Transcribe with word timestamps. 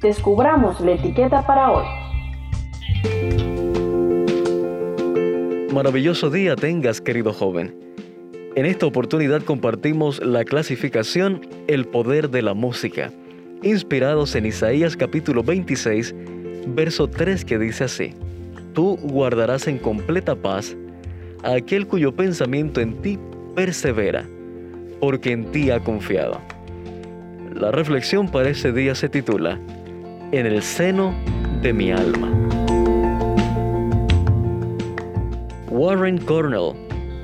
descubramos 0.00 0.80
la 0.80 0.92
etiqueta 0.92 1.46
para 1.46 1.70
hoy. 1.70 1.84
Maravilloso 5.72 6.30
día 6.30 6.54
tengas, 6.56 7.00
querido 7.00 7.32
joven. 7.32 7.74
En 8.54 8.66
esta 8.66 8.86
oportunidad 8.86 9.42
compartimos 9.42 10.24
la 10.24 10.44
clasificación 10.44 11.40
El 11.66 11.86
poder 11.86 12.30
de 12.30 12.42
la 12.42 12.54
música, 12.54 13.10
inspirados 13.62 14.36
en 14.36 14.46
Isaías 14.46 14.96
capítulo 14.96 15.42
26, 15.42 16.14
verso 16.68 17.08
3 17.08 17.44
que 17.44 17.58
dice 17.58 17.84
así, 17.84 18.14
Tú 18.72 18.96
guardarás 19.02 19.66
en 19.66 19.78
completa 19.78 20.36
paz 20.36 20.76
a 21.42 21.54
aquel 21.54 21.86
cuyo 21.86 22.14
pensamiento 22.14 22.80
en 22.80 23.02
ti 23.02 23.18
persevera, 23.54 24.24
porque 25.00 25.32
en 25.32 25.50
ti 25.50 25.70
ha 25.70 25.80
confiado. 25.80 26.40
La 27.52 27.70
reflexión 27.70 28.28
para 28.28 28.50
ese 28.50 28.72
día 28.72 28.94
se 28.94 29.08
titula, 29.08 29.60
En 30.34 30.46
el 30.46 30.64
seno 30.64 31.14
de 31.62 31.72
mi 31.72 31.92
alma. 31.92 32.28
Warren 35.70 36.18
Cornell, 36.18 36.72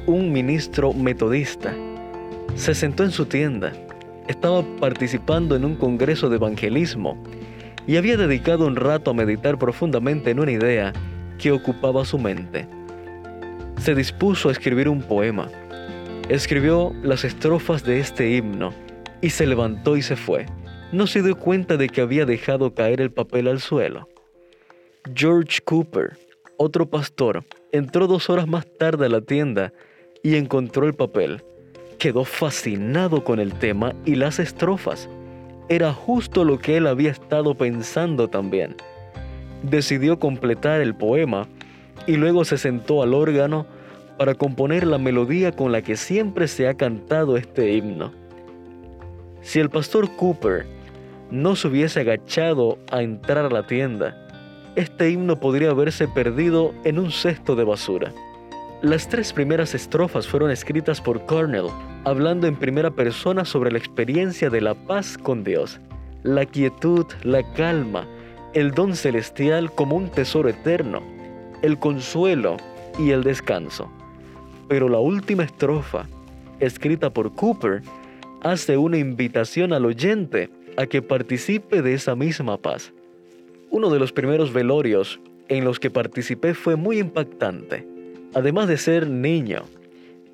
un 0.06 0.30
ministro 0.30 0.92
metodista, 0.92 1.75
se 2.55 2.72
sentó 2.72 3.03
en 3.03 3.11
su 3.11 3.27
tienda. 3.27 3.72
Estaba 4.28 4.62
participando 4.78 5.56
en 5.56 5.64
un 5.64 5.75
congreso 5.75 6.28
de 6.28 6.36
evangelismo 6.36 7.20
y 7.84 7.97
había 7.97 8.16
dedicado 8.16 8.64
un 8.64 8.77
rato 8.77 9.11
a 9.11 9.14
meditar 9.14 9.58
profundamente 9.58 10.31
en 10.31 10.38
una 10.38 10.53
idea 10.53 10.92
que 11.36 11.50
ocupaba 11.50 12.05
su 12.05 12.16
mente. 12.16 12.69
Se 13.78 13.97
dispuso 13.97 14.50
a 14.50 14.53
escribir 14.53 14.88
un 14.88 15.03
poema. 15.03 15.48
Escribió 16.28 16.92
las 17.03 17.25
estrofas 17.25 17.83
de 17.83 17.98
este 17.98 18.31
himno 18.36 18.72
y 19.20 19.31
se 19.31 19.48
levantó 19.48 19.97
y 19.97 20.03
se 20.03 20.14
fue. 20.14 20.47
No 20.92 21.06
se 21.06 21.22
dio 21.22 21.36
cuenta 21.36 21.77
de 21.77 21.88
que 21.88 22.00
había 22.00 22.27
dejado 22.27 22.74
caer 22.74 23.00
el 23.00 23.12
papel 23.12 23.46
al 23.46 23.60
suelo. 23.60 24.08
George 25.14 25.60
Cooper, 25.64 26.19
otro 26.56 26.91
pastor, 26.91 27.44
entró 27.70 28.08
dos 28.08 28.28
horas 28.28 28.48
más 28.48 28.66
tarde 28.77 29.06
a 29.06 29.08
la 29.08 29.20
tienda 29.20 29.72
y 30.24 30.34
encontró 30.34 30.88
el 30.88 30.94
papel. 30.94 31.44
Quedó 32.00 32.24
fascinado 32.24 33.22
con 33.22 33.38
el 33.38 33.55
tema 33.55 33.94
y 34.05 34.16
las 34.16 34.41
estrofas. 34.41 35.08
Era 35.69 35.92
justo 35.92 36.44
lo 36.44 36.58
que 36.58 36.78
él 36.78 36.88
había 36.88 37.12
estado 37.12 37.54
pensando 37.54 38.27
también. 38.27 38.75
Decidió 39.62 40.19
completar 40.19 40.80
el 40.80 40.97
poema 40.97 41.47
y 42.08 42.16
luego 42.16 42.44
se 42.44 42.58
sentó 42.58 43.04
al 43.04 43.14
órgano 43.14 43.64
para 44.19 44.34
componer 44.34 44.88
la 44.88 44.98
melodía 44.98 45.52
con 45.52 45.70
la 45.70 45.82
que 45.82 45.97
siempre 45.97 46.48
se 46.48 46.66
ha 46.66 46.75
cantado 46.75 47.36
este 47.36 47.75
himno. 47.75 48.12
Si 49.41 49.60
el 49.60 49.70
pastor 49.70 50.10
Cooper 50.16 50.80
no 51.31 51.56
se 51.56 51.69
hubiese 51.69 52.00
agachado 52.00 52.78
a 52.91 53.03
entrar 53.03 53.45
a 53.45 53.50
la 53.50 53.67
tienda, 53.67 54.17
este 54.77 55.11
himno 55.11 55.39
podría 55.39 55.70
haberse 55.70 56.09
perdido 56.09 56.72
en 56.84 56.99
un 56.99 57.10
cesto 57.10 57.56
de 57.56 57.65
basura. 57.65 58.12
Las 58.82 59.09
tres 59.09 59.32
primeras 59.32 59.75
estrofas 59.75 60.27
fueron 60.27 60.50
escritas 60.50 61.00
por 61.00 61.27
Cornell, 61.27 61.66
hablando 62.04 62.47
en 62.47 62.56
primera 62.56 62.91
persona 62.91 63.44
sobre 63.44 63.71
la 63.71 63.78
experiencia 63.78 64.49
de 64.49 64.60
la 64.60 64.75
paz 64.75 65.19
con 65.19 65.44
Dios, 65.44 65.81
la 66.22 66.47
quietud, 66.47 67.04
la 67.22 67.43
calma, 67.53 68.06
el 68.54 68.71
don 68.71 68.97
celestial 68.97 69.71
como 69.72 69.97
un 69.97 70.09
tesoro 70.09 70.49
eterno, 70.49 71.03
el 71.62 71.78
consuelo 71.78 72.56
y 72.99 73.10
el 73.10 73.22
descanso. 73.22 73.91
Pero 74.69 74.88
la 74.88 74.99
última 74.99 75.44
estrofa, 75.44 76.06
escrita 76.59 77.10
por 77.10 77.34
Cooper, 77.34 77.83
hace 78.43 78.77
una 78.77 78.99
invitación 78.99 79.72
al 79.72 79.84
oyente 79.84 80.49
a 80.76 80.86
que 80.86 81.03
participe 81.03 81.82
de 81.82 81.94
esa 81.94 82.14
misma 82.14 82.56
paz. 82.56 82.92
Uno 83.70 83.91
de 83.91 83.98
los 83.98 84.12
primeros 84.12 84.53
velorios 84.53 85.20
en 85.48 85.64
los 85.64 85.78
que 85.78 85.91
participé 85.91 86.54
fue 86.54 86.76
muy 86.76 86.98
impactante. 86.98 87.86
Además 88.34 88.69
de 88.69 88.76
ser 88.76 89.09
niño 89.09 89.64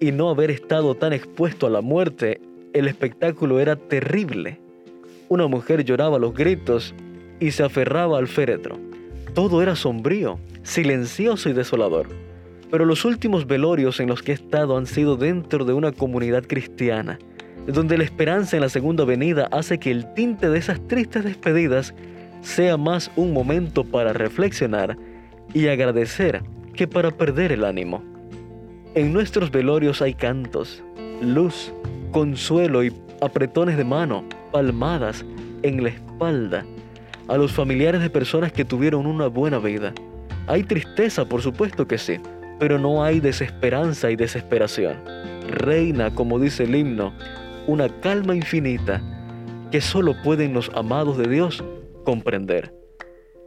y 0.01 0.13
no 0.13 0.29
haber 0.29 0.51
estado 0.51 0.95
tan 0.95 1.13
expuesto 1.13 1.67
a 1.67 1.71
la 1.71 1.81
muerte, 1.81 2.41
el 2.73 2.89
espectáculo 2.89 3.59
era 3.61 3.77
terrible. 3.77 4.61
Una 5.29 5.47
mujer 5.47 5.85
lloraba 5.85 6.19
los 6.19 6.35
gritos 6.35 6.95
y 7.41 7.51
se 7.51 7.63
aferraba 7.63 8.19
al 8.19 8.29
féretro. 8.29 8.79
Todo 9.35 9.63
era 9.63 9.77
sombrío, 9.77 10.39
silencioso 10.63 11.49
y 11.49 11.53
desolador. 11.53 12.09
Pero 12.71 12.85
los 12.85 13.05
últimos 13.05 13.47
velorios 13.47 14.01
en 14.01 14.09
los 14.09 14.23
que 14.23 14.33
he 14.33 14.35
estado 14.35 14.77
han 14.77 14.87
sido 14.87 15.17
dentro 15.17 15.65
de 15.65 15.73
una 15.73 15.93
comunidad 15.93 16.45
cristiana, 16.47 17.19
donde 17.67 17.99
la 17.99 18.05
esperanza 18.05 18.57
en 18.57 18.63
la 18.63 18.69
segunda 18.69 19.05
venida 19.05 19.49
hace 19.51 19.79
que 19.79 19.91
el 19.91 20.13
tinte 20.15 20.49
de 20.49 20.59
esas 20.59 20.81
tristes 20.87 21.25
despedidas 21.25 21.95
sea 22.41 22.77
más 22.77 23.11
un 23.17 23.33
momento 23.33 23.85
para 23.85 24.13
reflexionar 24.13 24.97
y 25.53 25.67
agradecer 25.69 26.43
que 26.75 26.87
para 26.87 27.11
perder 27.11 27.53
el 27.53 27.65
ánimo. 27.65 28.03
En 28.95 29.13
nuestros 29.13 29.51
velorios 29.51 30.01
hay 30.01 30.15
cantos, 30.15 30.83
luz, 31.21 31.73
consuelo 32.13 32.85
y 32.85 32.93
apretones 33.21 33.77
de 33.77 33.85
mano, 33.85 34.25
palmadas 34.53 35.25
en 35.63 35.83
la 35.83 35.91
espalda 35.91 36.65
a 37.29 37.37
los 37.37 37.53
familiares 37.53 38.01
de 38.01 38.11
personas 38.11 38.53
que 38.53 38.65
tuvieron 38.65 39.07
una 39.07 39.27
buena 39.27 39.59
vida. 39.59 39.93
Hay 40.47 40.63
tristeza, 40.63 41.25
por 41.25 41.43
supuesto 41.43 41.89
que 41.89 41.99
sí, 41.99 42.21
pero 42.59 42.79
no 42.79 43.03
hay 43.03 43.21
desesperanza 43.21 44.11
y 44.11 44.17
desesperación. 44.17 44.97
Reina, 45.49 46.15
como 46.15 46.39
dice 46.39 46.65
el 46.65 46.75
himno, 46.77 47.13
una 47.67 47.89
calma 48.01 48.35
infinita 48.35 49.03
que 49.71 49.81
solo 49.81 50.15
pueden 50.23 50.55
los 50.55 50.71
amados 50.75 51.19
de 51.19 51.29
Dios 51.29 51.65
comprender. 52.05 52.73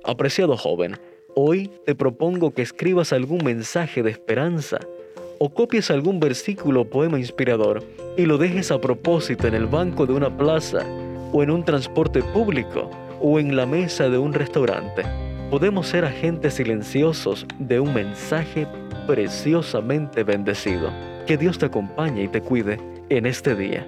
Apreciado 0.03 0.57
joven, 0.57 0.97
hoy 1.35 1.72
te 1.85 1.96
propongo 1.96 2.53
que 2.53 2.62
escribas 2.62 3.13
algún 3.13 3.44
mensaje 3.44 4.03
de 4.03 4.12
esperanza 4.12 4.79
o 5.40 5.53
copies 5.53 5.90
algún 5.90 6.19
versículo 6.19 6.81
o 6.81 6.90
poema 6.90 7.18
inspirador 7.18 7.84
y 8.18 8.25
lo 8.25 8.38
dejes 8.38 8.72
a 8.72 8.81
propósito 8.81 9.47
en 9.47 9.53
el 9.53 9.68
banco 9.68 10.06
de 10.06 10.13
una 10.13 10.35
plaza 10.35 10.85
o 11.31 11.41
en 11.41 11.52
un 11.52 11.63
transporte 11.63 12.22
público 12.22 12.90
o 13.22 13.40
en 13.40 13.56
la 13.56 13.66
mesa 13.66 14.09
de 14.09 14.18
un 14.18 14.34
restaurante. 14.34 15.03
Podemos 15.50 15.88
ser 15.88 16.06
agentes 16.06 16.56
silenciosos 16.56 17.46
de 17.58 17.79
un 17.79 17.94
mensaje 17.94 18.68
preciosamente 19.08 20.24
bendecido. 20.24 20.91
Que 21.25 21.38
Dios 21.38 21.58
te 21.58 21.66
acompañe 21.66 22.24
y 22.24 22.28
te 22.28 22.41
cuide 22.41 22.78
en 23.09 23.25
este 23.25 23.56
día. 23.56 23.88